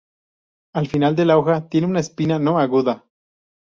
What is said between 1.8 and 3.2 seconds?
una espina no aguda.